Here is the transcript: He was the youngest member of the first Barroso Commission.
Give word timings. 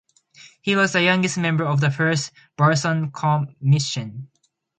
He 0.63 0.75
was 0.75 0.93
the 0.93 1.03
youngest 1.03 1.37
member 1.37 1.63
of 1.63 1.79
the 1.79 1.91
first 1.91 2.31
Barroso 2.57 3.13
Commission. 3.13 4.31